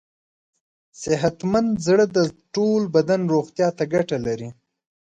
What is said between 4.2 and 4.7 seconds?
لري.